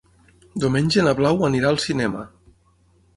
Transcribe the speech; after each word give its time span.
Diumenge 0.61 1.03
na 1.07 1.13
Blau 1.19 1.45
anirà 1.49 1.69
al 1.73 1.79
cinema. 1.85 2.25